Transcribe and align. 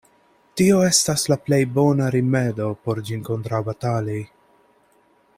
Tio 0.59 0.77
estas 0.85 1.25
la 1.31 1.37
plej 1.49 1.59
bona 1.75 2.07
rimedo 2.15 2.69
por 2.87 3.01
ĝin 3.09 3.21
kontraŭbatali. 3.27 4.17